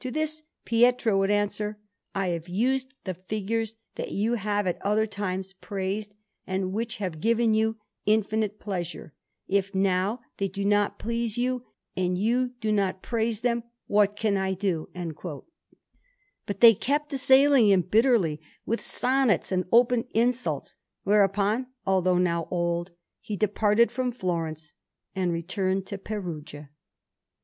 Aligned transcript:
To 0.00 0.10
this 0.10 0.42
Pietro 0.64 1.16
would 1.20 1.30
answer: 1.30 1.78
"I 2.12 2.30
have 2.30 2.48
used 2.48 2.94
the 3.04 3.14
figures 3.14 3.76
that 3.94 4.10
you 4.10 4.34
have 4.34 4.66
at 4.66 4.82
other 4.84 5.06
times 5.06 5.52
praised, 5.52 6.16
and 6.48 6.72
which 6.72 6.96
have 6.96 7.20
given 7.20 7.54
you 7.54 7.76
infinite 8.04 8.58
pleasure; 8.58 9.14
if 9.46 9.76
now 9.76 10.18
they 10.38 10.48
do 10.48 10.64
not 10.64 10.98
please 10.98 11.38
you, 11.38 11.64
and 11.96 12.18
you 12.18 12.54
do 12.60 12.72
not 12.72 13.02
praise 13.04 13.38
them, 13.42 13.62
what 13.86 14.16
can 14.16 14.36
I 14.36 14.52
do?" 14.54 14.88
But 16.44 16.58
they 16.58 16.74
kept 16.74 17.12
assailing 17.12 17.68
him 17.68 17.82
bitterly 17.82 18.40
with 18.66 18.80
sonnets 18.80 19.52
and 19.52 19.64
open 19.70 20.06
insults; 20.12 20.74
whereupon, 21.04 21.68
although 21.86 22.18
now 22.18 22.48
old, 22.50 22.90
he 23.20 23.36
departed 23.36 23.92
from 23.92 24.10
Florence 24.10 24.74
and 25.14 25.30
returned 25.32 25.86
to 25.86 25.98
Perugia. 25.98 26.70